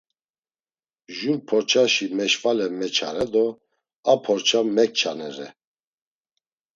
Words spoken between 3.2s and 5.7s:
do a porça mekçanere.